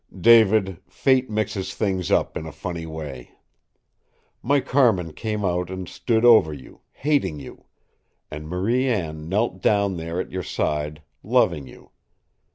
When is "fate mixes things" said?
0.89-2.09